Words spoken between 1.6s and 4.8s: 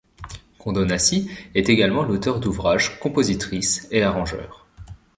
également l'auteur d'ouvrage, compositrice et arrangeur.